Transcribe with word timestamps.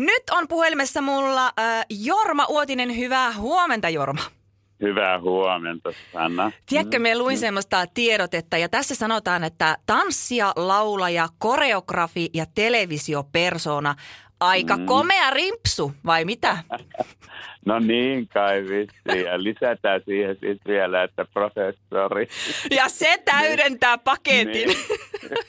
Nyt 0.00 0.22
on 0.30 0.48
puhelimessa 0.48 1.00
mulla 1.00 1.46
äh, 1.46 1.86
Jorma 2.04 2.46
Uotinen. 2.48 2.96
Hyvää 2.96 3.32
huomenta, 3.32 3.88
Jorma. 3.88 4.22
Hyvää 4.80 5.20
huomenta, 5.20 5.90
Anna. 6.14 6.52
Tiedätkö, 6.66 6.98
me 6.98 7.18
luin 7.18 7.38
semmoista 7.38 7.86
tiedotetta 7.94 8.58
ja 8.58 8.68
tässä 8.68 8.94
sanotaan, 8.94 9.44
että 9.44 9.76
tanssija, 9.86 10.52
laulaja, 10.56 11.28
koreografi 11.38 12.30
ja 12.34 12.46
televisiopersona. 12.54 13.94
Aika 14.40 14.76
mm. 14.76 14.86
komea 14.86 15.30
rimpsu, 15.30 15.92
vai 16.06 16.24
mitä? 16.24 16.58
No 17.66 17.78
niin 17.78 18.28
kai 18.28 18.62
vissi. 18.62 19.24
Ja 19.24 19.42
lisätään 19.42 20.00
siihen 20.04 20.34
sitten 20.34 20.72
vielä, 20.72 21.02
että 21.02 21.24
professori. 21.34 22.28
Ja 22.70 22.88
se 22.88 23.22
täydentää 23.24 23.98
paketin. 23.98 24.68
Niin. 24.68 24.76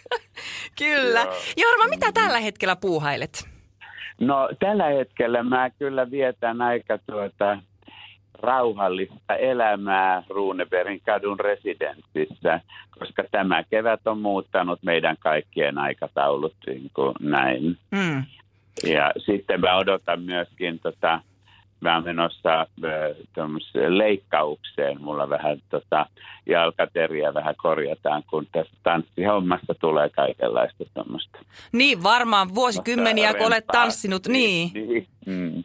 kyllä. 0.80 1.22
Joo. 1.22 1.36
Jorma, 1.58 1.88
mitä 1.88 2.12
tällä 2.12 2.40
hetkellä 2.40 2.76
puuhailet? 2.76 3.51
No 4.20 4.50
tällä 4.60 4.86
hetkellä 4.86 5.44
mä 5.44 5.70
kyllä 5.70 6.12
vietän 6.12 6.62
aika 6.62 6.98
tuota 6.98 7.58
rauhallista 8.42 9.36
elämää 9.36 10.24
Ruuneberin 10.30 11.02
kadun 11.06 11.40
residenssissä, 11.40 12.60
koska 13.00 13.24
tämä 13.32 13.64
kevät 13.64 14.08
on 14.08 14.22
muuttanut 14.22 14.80
meidän 14.84 15.16
kaikkien 15.20 15.78
aikataulut 15.78 16.56
niin 16.68 16.92
kuin 16.94 17.14
näin. 17.20 17.78
Mm. 17.92 18.24
Ja 18.84 19.12
sitten 19.18 19.62
mä 19.62 19.78
odotan 19.78 20.22
myöskin 20.22 20.80
tota, 20.80 21.20
mä 21.82 21.96
oon 21.96 22.04
menossa 22.04 22.68
leikkaukseen. 23.88 25.02
Mulla 25.02 25.30
vähän 25.30 25.62
tota, 25.70 26.06
jalkateriä 26.46 27.34
vähän 27.34 27.56
korjataan, 27.58 28.24
kun 28.30 28.48
tässä 28.52 28.74
tanssihommassa 28.84 29.74
tulee 29.80 30.10
kaikenlaista 30.10 30.84
tämmöistä. 30.94 31.40
Niin, 31.72 32.04
varmaan 32.04 32.56
vuosikymmeniä, 32.56 33.34
kun 33.34 33.48
olet 33.48 33.68
tanssinut. 33.68 34.28
Niin. 34.28 34.72
niin. 34.74 34.88
niin. 34.90 35.08
Mm. 35.26 35.64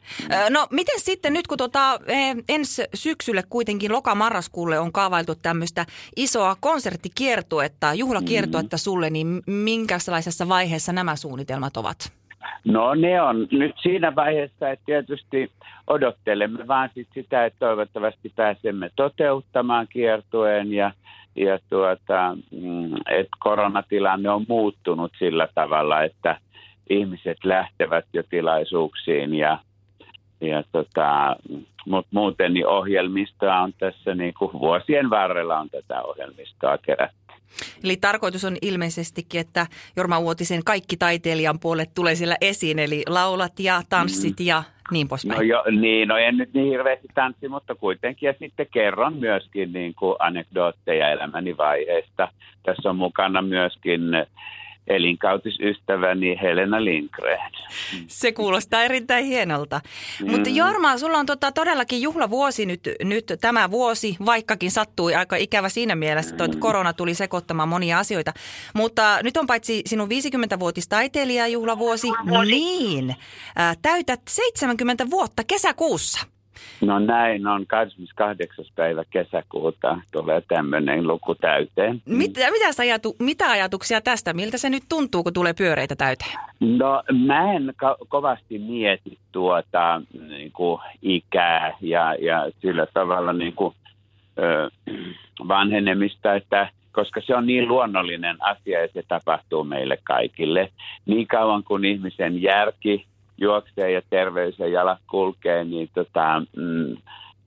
No 0.51 0.67
miten 0.71 1.01
sitten 1.01 1.33
nyt, 1.33 1.47
kun 1.47 1.59
tota, 1.59 2.01
e, 2.07 2.15
ensi 2.49 2.85
syksylle 2.95 3.43
kuitenkin 3.51 3.93
lokamarraskuulle 3.93 4.79
on 4.79 4.93
kaavailtu 4.93 5.35
tämmöistä 5.35 5.87
isoa 6.17 6.57
konserttikiertuetta, 6.61 7.95
juhlakiertuetta 7.95 8.77
mm. 8.77 8.79
sulle, 8.79 9.11
niin 9.11 9.43
minkälaisessa 9.47 10.49
vaiheessa 10.49 10.93
nämä 10.93 11.17
suunnitelmat 11.17 11.77
ovat? 11.77 12.13
No 12.67 12.95
ne 12.95 13.23
on 13.23 13.49
nyt 13.53 13.75
siinä 13.83 14.15
vaiheessa, 14.15 14.71
että 14.71 14.85
tietysti 14.87 15.51
odottelemme 15.87 16.69
vaan 16.69 16.91
sit 16.95 17.09
sitä, 17.15 17.45
että 17.45 17.59
toivottavasti 17.59 18.33
pääsemme 18.37 18.91
toteuttamaan 18.97 19.87
kiertueen 19.89 20.73
ja, 20.73 20.93
ja 21.37 21.59
tuota, 21.71 22.37
mm, 22.51 22.95
että 22.95 23.37
koronatilanne 23.39 24.31
on 24.31 24.45
muuttunut 24.49 25.13
sillä 25.19 25.49
tavalla, 25.55 26.03
että 26.03 26.41
ihmiset 26.91 27.45
lähtevät 27.45 28.05
jo 28.13 28.23
tilaisuuksiin 28.31 29.35
ja, 29.35 29.59
ja 30.41 30.63
tota, 30.73 31.37
mutta 31.87 32.11
muuten 32.13 32.55
niin 32.55 32.67
ohjelmistoa 32.67 33.61
on 33.61 33.73
tässä 33.79 34.15
niin 34.15 34.35
kuin 34.35 34.53
vuosien 34.53 35.11
varrella 35.11 35.59
on 35.59 35.71
tätä 35.71 36.03
ohjelmistoa 36.03 36.79
kerätty. 36.79 37.27
Eli 37.85 37.97
tarkoitus 37.97 38.45
on 38.45 38.57
ilmeisestikin, 38.63 39.41
että 39.41 39.67
Jorma 39.97 40.19
Uotisen 40.19 40.65
kaikki 40.65 40.97
taiteilijan 40.97 41.59
puolet 41.59 41.91
tulee 41.95 42.15
siellä 42.15 42.37
esiin, 42.41 42.79
eli 42.79 43.03
laulat 43.09 43.61
ja 43.61 43.83
tanssit 43.89 44.41
ja 44.41 44.63
niin 44.91 45.09
poispäin. 45.09 45.39
No, 45.39 45.43
jo, 45.43 45.65
niin, 45.81 46.09
no 46.09 46.17
en 46.17 46.37
nyt 46.37 46.55
niin 46.55 46.69
hirveästi 46.71 47.09
tanssi, 47.15 47.49
mutta 47.49 47.75
kuitenkin. 47.75 48.27
Ja 48.27 48.35
sitten 48.39 48.67
kerron 48.73 49.17
myöskin 49.17 49.73
niin 49.73 49.95
kuin 49.95 50.17
anekdootteja 50.19 51.11
elämäni 51.11 51.57
vaiheesta. 51.57 52.29
Tässä 52.63 52.91
on 52.91 52.97
mukana 52.97 53.43
myöskin 53.43 54.01
elinkautisystäväni 54.87 56.39
Helena 56.43 56.85
Lindgren. 56.85 57.53
Se 58.07 58.33
kuulostaa 58.33 58.83
erittäin 58.83 59.25
hienolta. 59.25 59.81
Mm. 60.21 60.31
Mutta 60.31 60.51
Jorma, 60.51 60.99
sulla 60.99 61.19
on 61.19 61.27
tota 61.27 61.53
todellakin 61.53 62.03
juhlavuosi 62.03 62.67
nyt, 62.67 62.89
nyt 63.05 63.33
tämä 63.41 63.71
vuosi, 63.71 64.17
vaikkakin 64.27 64.71
sattui 64.71 65.15
aika 65.15 65.37
ikävä 65.37 65.69
siinä 65.69 65.97
mielessä, 65.97 66.37
että 66.45 66.59
korona 66.59 66.93
tuli 66.93 67.15
sekoittamaan 67.15 67.69
monia 67.69 67.99
asioita. 67.99 68.33
Mutta 68.75 69.19
nyt 69.23 69.37
on 69.37 69.47
paitsi 69.47 69.83
sinun 69.87 70.09
50-vuotis 70.09 70.89
taiteilijajuhlavuosi, 70.89 72.09
niin 72.47 73.11
äh, 73.61 73.77
täytät 73.83 74.21
70 74.29 75.11
vuotta 75.11 75.45
kesäkuussa. 75.45 76.36
No 76.81 76.99
näin 76.99 77.47
on, 77.47 77.67
28. 77.67 78.65
päivä 78.75 79.05
kesäkuuta 79.11 79.99
tulee 80.13 80.43
tämmöinen 80.49 81.07
luku 81.07 81.35
täyteen. 81.35 82.03
Mitä, 82.05 82.51
mitä, 82.51 82.83
ajatu, 82.83 83.17
mitä 83.19 83.51
ajatuksia 83.51 84.01
tästä? 84.01 84.35
Miltä 84.35 84.59
se 84.59 84.71
nyt 84.71 84.83
tuntuu, 84.89 85.23
kun 85.23 85.33
tulee 85.33 85.55
pyöreitä 85.55 85.97
täyteen? 85.97 86.33
No 86.61 87.03
mä 87.27 87.53
en 87.53 87.69
ko- 87.69 88.07
kovasti 88.09 88.59
mieti 88.59 89.19
tuota 89.33 90.03
niin 90.29 90.53
kuin 90.53 90.81
ikää 91.03 91.77
ja, 91.81 92.15
ja 92.15 92.51
sillä 92.63 92.87
tavalla 92.95 93.33
niin 93.33 93.53
kuin, 93.53 93.75
ö, 94.39 94.71
vanhenemista, 95.49 96.35
että 96.35 96.69
koska 96.93 97.21
se 97.21 97.35
on 97.35 97.47
niin 97.47 97.69
luonnollinen 97.69 98.37
asia 98.41 98.81
ja 98.81 98.89
se 98.95 99.03
tapahtuu 99.09 99.65
meille 99.65 99.99
kaikille. 100.05 100.73
Niin 101.07 101.27
kauan 101.27 101.65
kuin 101.65 101.85
ihmisen 101.85 102.43
järki 102.43 103.07
juoksee 103.39 103.91
ja 103.91 104.03
terveys 104.11 104.59
ja 104.59 104.69
jalat 104.69 104.99
kulkee, 105.11 105.65
niin 105.65 105.91
tota, 105.95 106.43
mm, 106.57 106.97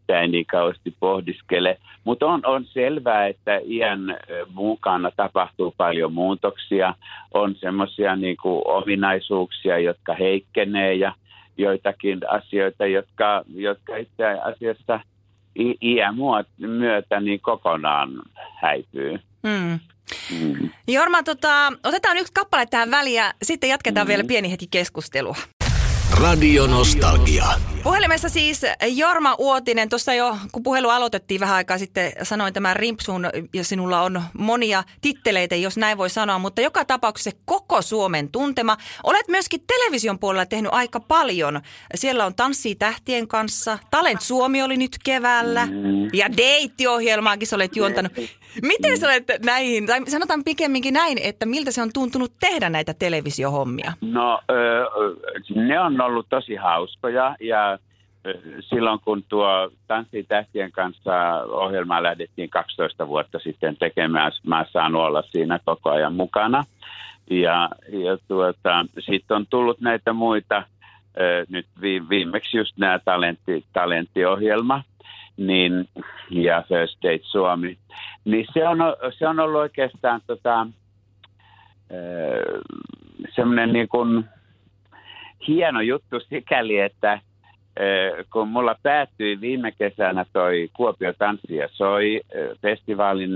tämä 0.08 0.22
ei 0.22 0.28
niin 0.28 0.46
kauheasti 0.46 0.96
pohdiskele. 1.00 1.78
Mutta 2.04 2.26
on, 2.26 2.42
on 2.46 2.66
selvää, 2.66 3.28
että 3.28 3.62
iän 3.66 4.18
mukana 4.54 5.12
tapahtuu 5.12 5.74
paljon 5.78 6.14
muutoksia. 6.14 6.96
On 7.34 7.56
semmoisia 7.56 8.16
niin 8.16 8.38
ominaisuuksia, 8.66 9.80
jotka 9.80 10.14
heikkenee 10.14 10.94
ja 10.94 11.14
joitakin 11.58 12.20
asioita, 12.30 12.86
jotka, 12.86 13.44
jotka 13.56 13.98
itse 13.98 14.26
asiassa 14.44 15.00
iän 15.82 16.16
myötä 16.58 17.20
niin 17.20 17.40
kokonaan 17.42 18.10
häipyy. 18.62 19.20
Mm. 19.44 19.80
Mm. 20.40 20.70
Jorma, 20.88 21.24
tota, 21.24 21.74
otetaan 21.84 22.18
yksi 22.18 22.34
kappale 22.34 22.66
tähän 22.66 22.92
väliin 22.92 23.16
ja 23.16 23.34
sitten 23.44 23.70
jatketaan 23.70 24.08
mm. 24.08 24.10
vielä 24.10 24.24
pieni 24.24 24.52
hetki 24.52 24.68
keskustelua. 24.72 25.36
Radio 26.22 26.68
Nostalgia. 26.68 27.46
Puhelimessa 27.84 28.30
siis 28.30 28.62
Jorma 28.88 29.36
Uotinen. 29.40 29.90
Tuossa 29.90 30.14
jo, 30.14 30.38
kun 30.52 30.64
puhelu 30.64 30.90
aloitettiin 30.90 31.42
vähän 31.42 31.56
aikaa 31.56 31.78
sitten, 31.78 32.12
sanoin 32.24 32.54
tämän 32.54 32.76
rimpsun 32.76 33.30
ja 33.54 33.64
sinulla 33.64 34.02
on 34.02 34.24
monia 34.34 34.84
titteleitä, 35.02 35.56
jos 35.56 35.78
näin 35.78 35.98
voi 35.98 36.10
sanoa, 36.10 36.40
mutta 36.40 36.62
joka 36.62 36.86
tapauksessa 36.86 37.40
koko 37.46 37.82
Suomen 37.82 38.32
tuntema. 38.32 38.78
Olet 39.04 39.28
myöskin 39.28 39.64
television 39.68 40.20
puolella 40.20 40.46
tehnyt 40.46 40.74
aika 40.74 41.00
paljon. 41.00 41.62
Siellä 41.96 42.26
on 42.26 42.36
Tanssii 42.36 42.76
tähtien 42.76 43.28
kanssa, 43.28 43.80
Talent 43.92 44.22
Suomi 44.22 44.64
oli 44.64 44.78
nyt 44.78 44.98
keväällä 45.04 45.68
ja 46.14 46.38
Deitti-ohjelmaakin 46.38 47.48
olet 47.56 47.76
juontanut. 47.76 48.12
Miten 48.62 48.98
sä 48.98 49.08
olet 49.08 49.24
näihin, 49.46 49.86
tai 49.86 50.02
sanotaan 50.08 50.44
pikemminkin 50.44 50.94
näin, 50.94 51.18
että 51.24 51.46
miltä 51.46 51.72
se 51.72 51.82
on 51.82 51.90
tuntunut 51.94 52.32
tehdä 52.40 52.70
näitä 52.70 52.94
televisiohommia? 52.94 53.94
No, 54.02 54.40
ne 55.56 55.80
on 55.80 56.02
ollut 56.02 56.26
tosi 56.30 56.56
hauskoja 56.56 57.36
ja 57.40 57.80
silloin 58.60 59.00
kun 59.00 59.24
tuo 59.30 59.72
Tanssii 59.88 60.24
tähtien 60.24 60.72
kanssa 60.72 61.44
ohjelmaa 61.52 62.04
lähdettiin 62.04 62.50
12 62.50 63.08
vuotta 63.08 63.40
sitten 63.40 63.78
tekemään, 63.78 64.32
mä 64.48 64.66
saan 64.72 64.96
olla 64.96 65.24
siinä 65.32 65.60
koko 65.66 65.90
ajan 65.90 66.14
mukana. 66.14 66.64
Ja, 67.32 67.70
ja 67.90 68.18
tuota, 68.28 68.86
sitten 69.00 69.38
on 69.38 69.46
tullut 69.50 69.82
näitä 69.82 70.14
muita, 70.14 70.64
nyt 71.50 71.66
viimeksi 72.10 72.58
just 72.58 72.78
nämä 72.78 73.00
talentti, 73.00 73.66
talenttiohjelma, 73.74 74.84
niin, 75.38 75.90
ja 76.30 76.64
First 76.68 76.98
Date 77.04 77.24
Suomi, 77.24 77.78
niin 78.26 78.46
se 78.54 78.68
on, 78.68 78.78
se 79.18 79.28
on 79.28 79.40
ollut 79.40 79.62
oikeastaan 79.62 80.22
tota, 80.28 80.68
semmoinen 83.36 83.74
niin 83.74 83.88
kuin 83.88 84.26
hieno 85.48 85.82
juttu 85.82 86.20
sikäli, 86.20 86.80
että 86.80 87.20
kun 88.34 88.48
mulla 88.48 88.76
päättyi 88.84 89.42
viime 89.42 89.72
kesänä 89.72 90.26
toi 90.34 90.70
Kuopio 90.74 91.14
Tanssi 91.14 91.56
ja 91.56 91.68
Soi 91.72 92.22
festivaalin 92.62 93.32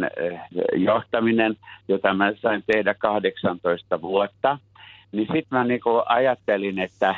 johtaminen, 0.75 1.55
jota 1.87 2.13
mä 2.13 2.33
sain 2.41 2.63
tehdä 2.67 2.93
18 2.93 4.01
vuotta, 4.01 4.57
niin 5.11 5.27
sitten 5.27 5.57
mä 5.57 5.63
niinku 5.63 6.03
ajattelin, 6.05 6.79
että 6.79 7.15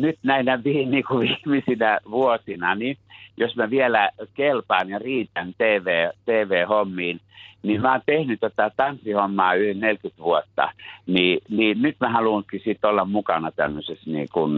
nyt 0.00 0.18
näinä 0.22 0.64
vi, 0.64 0.84
niinku 0.86 1.18
viimeisinä 1.18 1.98
vuosina, 2.10 2.74
niin 2.74 2.96
jos 3.36 3.56
mä 3.56 3.70
vielä 3.70 4.10
kelpaan 4.34 4.88
ja 4.88 4.98
riitän 4.98 5.54
TV, 5.58 6.08
TV-hommiin, 6.24 7.20
niin 7.62 7.80
mä 7.80 7.92
oon 7.92 8.00
tehnyt 8.06 8.40
tätä 8.40 8.70
tanssihommaa 8.76 9.54
yli 9.54 9.74
40 9.74 10.22
vuotta, 10.22 10.72
niin, 11.06 11.38
niin 11.48 11.82
nyt 11.82 11.96
mä 12.00 12.08
haluankin 12.08 12.60
sitten 12.64 12.90
olla 12.90 13.04
mukana 13.04 13.50
tämmöisessä 13.50 14.10
niin 14.10 14.28
kuin, 14.32 14.52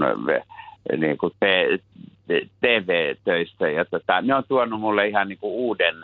niin 0.97 1.19
kuin 1.19 1.33
te, 1.41 1.79
TV-töissä. 2.61 3.69
Ja 3.69 3.85
tota, 3.85 4.21
ne 4.21 4.35
on 4.35 4.45
tuonut 4.49 4.81
mulle 4.81 5.09
ihan 5.09 5.29
niin 5.29 5.39
kuin 5.39 5.53
uuden, 5.53 5.95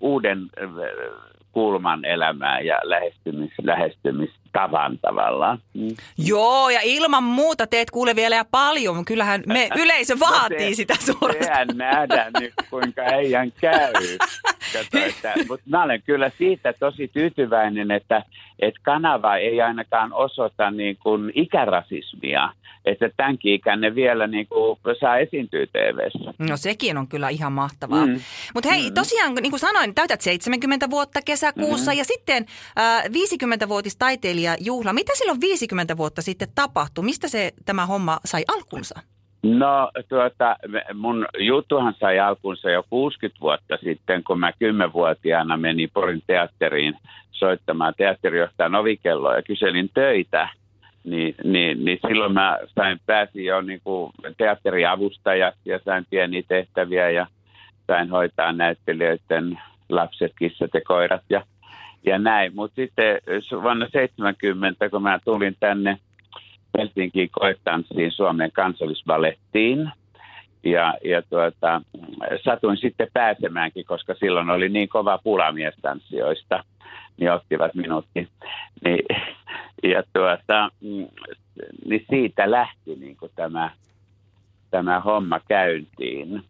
uuden 0.00 0.46
kulman 1.52 2.04
elämää 2.04 2.60
ja 2.60 2.78
lähestymis, 2.82 3.52
lähestymistapoja 3.62 4.48
tavan 4.52 4.98
tavallaan. 5.02 5.58
Mm. 5.74 5.88
Joo, 6.18 6.70
ja 6.70 6.80
ilman 6.82 7.22
muuta 7.22 7.66
teet 7.66 7.90
kuule 7.90 8.16
vielä 8.16 8.36
ja 8.36 8.44
paljon. 8.50 9.04
Kyllähän 9.04 9.42
me 9.46 9.68
yleisö 9.82 10.14
no 10.14 10.20
vaatii 10.20 10.58
no 10.58 10.70
se, 10.70 10.74
sitä 10.74 10.94
suorastaan. 11.00 11.44
Sehän 11.44 11.68
nähdään 11.74 12.32
nyt, 12.40 12.52
kuinka 12.70 13.02
heidän 13.02 13.52
käy. 13.60 13.92
Mutta 15.48 15.66
mä 15.70 15.82
olen 15.82 16.02
kyllä 16.02 16.30
siitä 16.38 16.72
tosi 16.80 17.08
tyytyväinen, 17.08 17.90
että, 17.90 18.22
että 18.58 18.80
kanava 18.82 19.36
ei 19.36 19.60
ainakaan 19.60 20.12
osoita 20.12 20.70
niin 20.70 20.96
kuin 20.96 21.32
ikärasismia 21.34 22.52
että 22.84 23.10
tämänkin 23.16 23.54
ikäinen 23.54 23.94
vielä 23.94 24.26
niin 24.26 24.46
kuin 24.46 24.78
saa 25.00 25.18
esiintyä 25.18 25.66
tv 25.66 25.98
No 26.38 26.56
sekin 26.56 26.98
on 26.98 27.08
kyllä 27.08 27.28
ihan 27.28 27.52
mahtavaa. 27.52 28.06
Mm. 28.06 28.20
Mutta 28.54 28.70
hei, 28.70 28.90
mm. 28.90 28.94
tosiaan 28.94 29.34
niin 29.34 29.50
kuin 29.50 29.60
sanoin, 29.60 29.94
täytät 29.94 30.20
70 30.20 30.90
vuotta 30.90 31.20
kesäkuussa 31.24 31.90
mm. 31.92 31.98
ja 31.98 32.04
sitten 32.04 32.46
äh, 32.78 33.04
50-vuotis 33.04 33.96
taiteilijajuhla. 33.96 34.92
Mitä 34.92 35.12
silloin 35.14 35.40
50 35.40 35.96
vuotta 35.96 36.22
sitten 36.22 36.48
tapahtui? 36.54 37.04
Mistä 37.04 37.28
se 37.28 37.52
tämä 37.64 37.86
homma 37.86 38.18
sai 38.24 38.44
alkunsa? 38.48 39.00
No 39.42 39.90
tuota, 40.08 40.56
mun 40.94 41.26
juttuhan 41.38 41.94
sai 42.00 42.18
alkunsa 42.18 42.70
jo 42.70 42.84
60 42.90 43.40
vuotta 43.40 43.76
sitten, 43.76 44.24
kun 44.24 44.40
mä 44.40 44.50
10-vuotiaana 44.50 45.56
menin 45.56 45.90
Porin 45.94 46.22
teatteriin 46.26 46.94
soittamaan 47.30 47.94
teatterijohtajan 47.96 48.74
ovikelloa 48.74 49.36
ja 49.36 49.42
kyselin 49.42 49.90
töitä– 49.94 50.48
niin, 51.10 51.34
niin, 51.44 51.84
niin 51.84 51.98
silloin 52.08 52.32
mä 52.32 52.58
sain, 52.74 53.00
pääsin 53.06 53.44
jo 53.44 53.60
niin 53.60 53.80
kuin 53.84 54.12
teatteriavustajaksi 54.36 55.70
ja 55.70 55.80
sain 55.84 56.06
pieniä 56.10 56.42
tehtäviä 56.48 57.10
ja 57.10 57.26
sain 57.86 58.10
hoitaa 58.10 58.52
näyttelijöiden 58.52 59.60
lapset, 59.88 60.32
kissat 60.38 60.70
ja 60.74 60.80
koirat 60.86 61.22
ja, 61.30 61.42
ja 62.06 62.18
näin. 62.18 62.54
Mutta 62.54 62.74
sitten 62.74 63.20
vuonna 63.62 63.88
70, 63.92 64.90
kun 64.90 65.02
mä 65.02 65.18
tulin 65.24 65.56
tänne 65.60 65.98
Helsinkiin 66.78 67.30
koetanssiin 67.30 68.12
Suomen 68.12 68.52
kansallisvalettiin, 68.52 69.90
ja, 70.64 70.94
ja 71.04 71.22
tuota, 71.22 71.82
satuin 72.44 72.76
sitten 72.76 73.08
pääsemäänkin, 73.12 73.84
koska 73.84 74.14
silloin 74.14 74.50
oli 74.50 74.68
niin 74.68 74.88
kova 74.88 75.18
pula 75.18 75.52
miestanssijoista, 75.52 76.64
niin 77.16 77.32
ottivat 77.32 77.74
minutkin. 77.74 78.28
Niin, 78.84 79.04
ja 79.82 80.02
tuota, 80.12 80.70
niin 81.86 82.06
siitä 82.10 82.50
lähti 82.50 82.96
niin 82.96 83.16
kuin 83.16 83.32
tämä, 83.36 83.70
tämä 84.70 85.00
homma 85.00 85.40
käyntiin. 85.48 86.42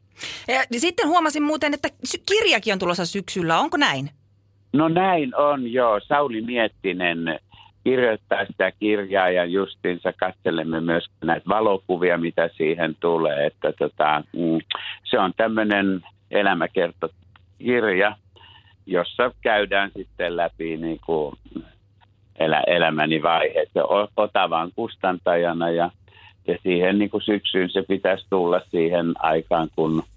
Ja, 0.48 0.80
sitten 0.80 1.08
huomasin 1.08 1.42
muuten, 1.42 1.74
että 1.74 1.88
kirjakin 2.28 2.72
on 2.72 2.78
tulossa 2.78 3.06
syksyllä. 3.06 3.58
Onko 3.58 3.76
näin? 3.76 4.10
No 4.72 4.88
näin 4.88 5.36
on, 5.36 5.72
joo. 5.72 6.00
Sauli 6.00 6.40
Miettinen 6.40 7.40
kirjoittaa 7.84 8.46
sitä 8.46 8.72
kirjaa 8.72 9.30
ja 9.30 9.44
justiinsa 9.44 10.12
katselemme 10.12 10.80
myös 10.80 11.04
näitä 11.24 11.48
valokuvia, 11.48 12.18
mitä 12.18 12.50
siihen 12.56 12.96
tulee. 13.00 13.46
Että 13.46 13.72
tota, 13.72 14.22
mm, 14.32 14.58
se 15.04 15.18
on 15.18 15.32
tämmöinen 15.36 16.00
elämäkertokirja, 16.30 18.16
jossa 18.86 19.30
käydään 19.40 19.90
sitten 19.96 20.36
läpi 20.36 20.76
niin 20.76 21.00
kuin 21.06 21.34
elä, 22.38 22.62
elämäni 22.66 23.22
vaiheet. 23.22 23.70
Otavan 24.16 24.70
kustantajana 24.74 25.70
ja, 25.70 25.90
ja 26.46 26.58
siihen 26.62 26.98
niin 26.98 27.10
kuin 27.10 27.22
syksyyn 27.22 27.70
se 27.70 27.82
pitäisi 27.88 28.26
tulla 28.30 28.60
siihen 28.70 29.14
aikaan, 29.18 29.68
kun– 29.76 30.02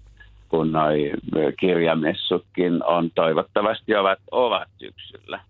kun 0.52 0.72
noi 0.72 1.12
kirjamessutkin 1.60 2.84
on 2.84 3.10
toivottavasti 3.14 3.94
ovat, 3.94 4.18
ovat 4.30 4.68
syksyllä. 4.78 5.40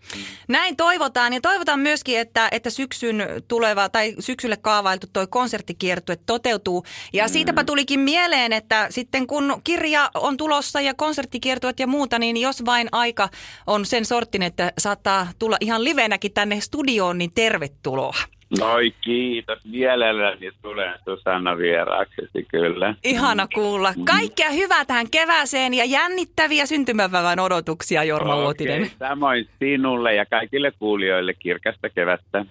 Näin 0.48 0.76
toivotaan 0.76 1.32
ja 1.32 1.40
toivotaan 1.40 1.80
myöskin, 1.80 2.18
että, 2.18 2.48
että 2.52 2.70
syksyn 2.70 3.26
tuleva 3.48 3.88
tai 3.88 4.14
syksylle 4.18 4.56
kaavailtu 4.56 5.06
toi 5.12 5.26
konserttikiertue 5.26 6.16
toteutuu. 6.26 6.84
Ja 7.12 7.24
mm. 7.24 7.28
siitäpä 7.28 7.64
tulikin 7.64 8.00
mieleen, 8.00 8.52
että 8.52 8.86
sitten 8.90 9.26
kun 9.26 9.60
kirja 9.64 10.10
on 10.14 10.36
tulossa 10.36 10.80
ja 10.80 10.94
konserttikiertuet 10.94 11.80
ja 11.80 11.86
muuta, 11.86 12.18
niin 12.18 12.36
jos 12.36 12.64
vain 12.64 12.88
aika 12.92 13.28
on 13.66 13.86
sen 13.86 14.04
sortin, 14.04 14.42
että 14.42 14.72
saattaa 14.78 15.26
tulla 15.38 15.56
ihan 15.60 15.84
livenäkin 15.84 16.32
tänne 16.32 16.60
studioon, 16.60 17.18
niin 17.18 17.32
tervetuloa. 17.34 18.16
Noi 18.58 18.92
kiitos. 19.00 19.58
Mielelläni 19.64 20.50
tulen 20.62 20.94
Susanna 21.04 21.58
vieraaksesi 21.58 22.46
kyllä. 22.50 22.94
Ihana 23.04 23.48
kuulla. 23.54 23.92
Mm. 23.96 24.04
Kaikkea 24.04 24.50
hyvää 24.50 24.84
tähän 24.84 25.06
kevääseen 25.10 25.74
ja 25.74 25.84
jännittäviä 25.84 26.66
syntymäpäivän 26.66 27.40
odotuksia 27.40 28.04
Jorma 28.04 28.34
okay. 28.34 28.44
Uotinen. 28.44 28.90
Samoin 28.98 29.48
sinulle 29.58 30.14
ja 30.14 30.26
kaikille 30.26 30.72
kuulijoille 30.78 31.34
kirkasta 31.34 31.88
kevättä. 31.90 32.44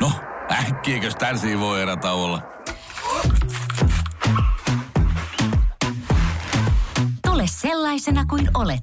No, 0.00 0.10
äkkiäkös 0.68 1.16
tän 1.16 1.36
voi 1.60 1.82
erätä 1.82 2.12
olla? 2.12 2.40
Tule 7.26 7.44
sellaisena 7.46 8.24
kuin 8.30 8.48
olet, 8.54 8.82